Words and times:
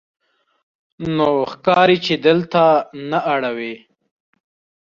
نو 1.15 1.29
ښکاري 1.51 1.97
چې 2.05 2.13
دلته 2.25 2.63
نه 3.09 3.19
اړوې. 3.33 3.73